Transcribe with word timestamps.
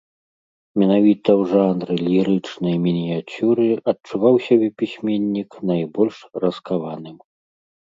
Менавіта 0.83 1.31
ў 1.33 1.51
жанры 1.51 1.93
лірычнай 2.07 2.75
мініяцюры 2.87 3.67
адчуваў 3.95 4.35
сябе 4.49 4.67
пісьменнік 4.81 5.49
найбольш 5.75 6.15
раскаваным. 6.49 7.17